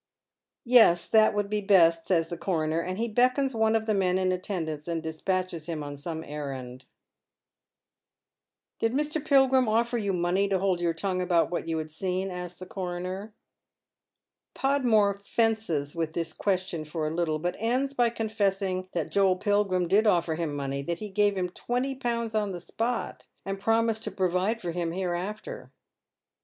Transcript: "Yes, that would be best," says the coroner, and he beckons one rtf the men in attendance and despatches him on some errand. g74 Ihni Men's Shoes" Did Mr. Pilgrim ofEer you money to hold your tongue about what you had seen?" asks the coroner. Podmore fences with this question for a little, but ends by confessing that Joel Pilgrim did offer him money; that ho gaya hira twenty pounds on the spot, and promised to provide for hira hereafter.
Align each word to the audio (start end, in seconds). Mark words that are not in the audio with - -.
"Yes, 0.65 1.07
that 1.07 1.35
would 1.35 1.47
be 1.47 1.61
best," 1.61 2.07
says 2.07 2.29
the 2.29 2.35
coroner, 2.39 2.79
and 2.79 2.97
he 2.97 3.07
beckons 3.07 3.53
one 3.53 3.73
rtf 3.73 3.85
the 3.85 3.93
men 3.93 4.17
in 4.17 4.31
attendance 4.31 4.87
and 4.87 5.03
despatches 5.03 5.67
him 5.67 5.83
on 5.83 5.95
some 5.95 6.23
errand. 6.23 6.85
g74 8.81 8.89
Ihni 8.89 8.93
Men's 8.95 9.11
Shoes" 9.11 9.13
Did 9.13 9.21
Mr. 9.23 9.27
Pilgrim 9.29 9.65
ofEer 9.65 10.01
you 10.03 10.13
money 10.13 10.47
to 10.49 10.57
hold 10.57 10.81
your 10.81 10.95
tongue 10.95 11.21
about 11.21 11.51
what 11.51 11.67
you 11.67 11.77
had 11.77 11.91
seen?" 11.91 12.31
asks 12.31 12.57
the 12.57 12.65
coroner. 12.65 13.35
Podmore 14.55 15.19
fences 15.23 15.95
with 15.95 16.13
this 16.13 16.33
question 16.33 16.83
for 16.83 17.05
a 17.05 17.13
little, 17.13 17.37
but 17.37 17.55
ends 17.59 17.93
by 17.93 18.09
confessing 18.09 18.89
that 18.93 19.11
Joel 19.11 19.35
Pilgrim 19.35 19.87
did 19.87 20.07
offer 20.07 20.33
him 20.33 20.55
money; 20.55 20.81
that 20.81 20.99
ho 20.99 21.09
gaya 21.13 21.33
hira 21.35 21.47
twenty 21.49 21.93
pounds 21.93 22.33
on 22.33 22.53
the 22.53 22.59
spot, 22.59 23.27
and 23.45 23.59
promised 23.59 24.03
to 24.05 24.11
provide 24.11 24.63
for 24.63 24.71
hira 24.71 24.95
hereafter. 24.95 25.71